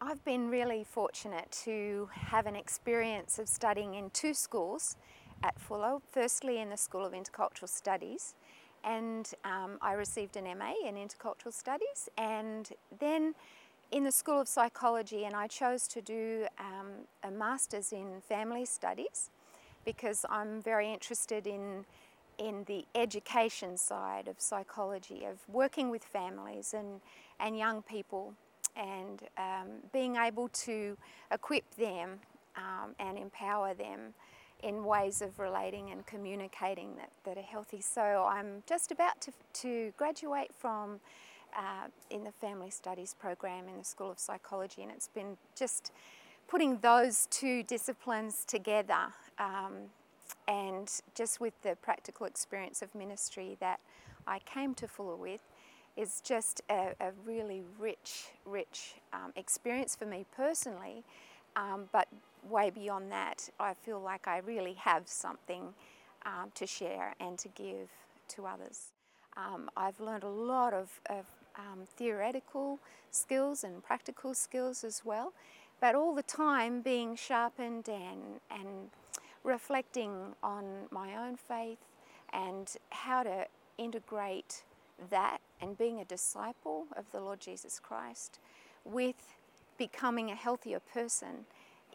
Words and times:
I've 0.00 0.24
been 0.24 0.48
really 0.48 0.84
fortunate 0.84 1.50
to 1.64 2.08
have 2.12 2.46
an 2.46 2.54
experience 2.54 3.40
of 3.40 3.48
studying 3.48 3.94
in 3.94 4.10
two 4.10 4.32
schools 4.32 4.96
at 5.42 5.58
Fuller. 5.58 5.98
Firstly, 6.12 6.60
in 6.60 6.70
the 6.70 6.76
School 6.76 7.04
of 7.04 7.14
Intercultural 7.14 7.68
Studies, 7.68 8.36
and 8.84 9.28
um, 9.44 9.76
I 9.82 9.94
received 9.94 10.36
an 10.36 10.44
MA 10.56 10.74
in 10.86 10.94
Intercultural 10.94 11.52
Studies, 11.52 12.08
and 12.16 12.70
then 13.00 13.34
in 13.90 14.04
the 14.04 14.12
School 14.12 14.40
of 14.40 14.46
Psychology, 14.46 15.24
and 15.24 15.34
I 15.34 15.48
chose 15.48 15.88
to 15.88 16.00
do 16.00 16.46
um, 16.60 17.08
a 17.24 17.30
Master's 17.32 17.92
in 17.92 18.20
Family 18.20 18.66
Studies 18.66 19.30
because 19.84 20.24
I'm 20.30 20.62
very 20.62 20.92
interested 20.92 21.44
in 21.48 21.84
in 22.38 22.62
the 22.68 22.84
education 22.94 23.76
side 23.76 24.28
of 24.28 24.40
psychology, 24.40 25.24
of 25.24 25.38
working 25.48 25.90
with 25.90 26.04
families 26.04 26.72
and, 26.72 27.00
and 27.40 27.58
young 27.58 27.82
people 27.82 28.34
and 28.78 29.22
um, 29.36 29.68
being 29.92 30.16
able 30.16 30.48
to 30.48 30.96
equip 31.32 31.68
them 31.74 32.20
um, 32.56 32.94
and 32.98 33.18
empower 33.18 33.74
them 33.74 34.14
in 34.62 34.84
ways 34.84 35.22
of 35.22 35.38
relating 35.38 35.90
and 35.90 36.06
communicating 36.06 36.96
that, 36.96 37.10
that 37.24 37.36
are 37.36 37.46
healthy. 37.46 37.80
So 37.80 38.26
I'm 38.28 38.62
just 38.66 38.90
about 38.90 39.20
to, 39.22 39.32
to 39.54 39.92
graduate 39.96 40.50
from 40.56 41.00
uh, 41.56 41.88
in 42.10 42.24
the 42.24 42.32
Family 42.32 42.70
Studies 42.70 43.14
program 43.18 43.68
in 43.68 43.78
the 43.78 43.84
School 43.84 44.10
of 44.10 44.18
Psychology 44.18 44.82
and 44.82 44.90
it's 44.90 45.08
been 45.08 45.36
just 45.56 45.92
putting 46.46 46.78
those 46.78 47.26
two 47.30 47.62
disciplines 47.62 48.44
together 48.44 49.12
um, 49.38 49.90
and 50.46 50.90
just 51.14 51.40
with 51.40 51.54
the 51.62 51.76
practical 51.80 52.26
experience 52.26 52.82
of 52.82 52.94
ministry 52.94 53.56
that 53.60 53.80
I 54.26 54.40
came 54.40 54.74
to 54.74 54.88
Fuller 54.88 55.16
with 55.16 55.42
is 55.98 56.20
just 56.24 56.62
a, 56.70 56.94
a 57.00 57.10
really 57.26 57.62
rich, 57.78 58.28
rich 58.46 58.94
um, 59.12 59.32
experience 59.34 59.96
for 59.96 60.06
me 60.06 60.24
personally. 60.34 61.02
Um, 61.56 61.88
but 61.92 62.06
way 62.48 62.70
beyond 62.70 63.10
that, 63.10 63.50
I 63.58 63.74
feel 63.74 64.00
like 64.00 64.28
I 64.28 64.38
really 64.38 64.74
have 64.74 65.08
something 65.08 65.74
um, 66.24 66.52
to 66.54 66.66
share 66.66 67.14
and 67.18 67.36
to 67.38 67.48
give 67.48 67.88
to 68.28 68.46
others. 68.46 68.92
Um, 69.36 69.68
I've 69.76 69.98
learned 70.00 70.22
a 70.22 70.28
lot 70.28 70.72
of, 70.72 71.00
of 71.10 71.26
um, 71.56 71.80
theoretical 71.96 72.78
skills 73.10 73.64
and 73.64 73.82
practical 73.82 74.34
skills 74.34 74.84
as 74.84 75.02
well, 75.04 75.32
but 75.80 75.96
all 75.96 76.14
the 76.14 76.22
time 76.22 76.80
being 76.80 77.16
sharpened 77.16 77.88
and, 77.88 78.40
and 78.50 78.90
reflecting 79.42 80.34
on 80.42 80.64
my 80.90 81.16
own 81.16 81.36
faith 81.36 81.78
and 82.32 82.76
how 82.90 83.22
to 83.24 83.46
integrate 83.78 84.62
that 85.10 85.38
and 85.60 85.76
being 85.76 86.00
a 86.00 86.04
disciple 86.04 86.86
of 86.96 87.10
the 87.12 87.20
Lord 87.20 87.40
Jesus 87.40 87.80
Christ 87.80 88.38
with 88.84 89.36
becoming 89.76 90.30
a 90.30 90.34
healthier 90.34 90.80
person 90.80 91.46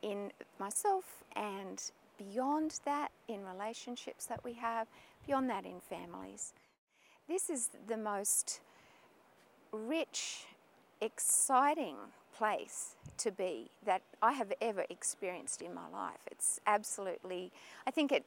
in 0.01 0.31
myself 0.59 1.23
and 1.35 1.81
beyond 2.17 2.79
that 2.85 3.09
in 3.27 3.43
relationships 3.45 4.25
that 4.25 4.43
we 4.43 4.53
have, 4.53 4.87
beyond 5.25 5.49
that 5.49 5.65
in 5.65 5.79
families. 5.79 6.53
This 7.27 7.49
is 7.49 7.69
the 7.87 7.97
most 7.97 8.59
rich, 9.71 10.45
exciting 11.01 11.95
place 12.35 12.95
to 13.17 13.31
be 13.31 13.69
that 13.85 14.01
I 14.21 14.33
have 14.33 14.51
ever 14.61 14.85
experienced 14.89 15.61
in 15.61 15.73
my 15.73 15.87
life. 15.91 16.19
It's 16.31 16.59
absolutely, 16.67 17.51
I 17.87 17.91
think 17.91 18.11
it 18.11 18.25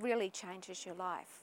really 0.00 0.30
changes 0.30 0.86
your 0.86 0.94
life. 0.94 1.42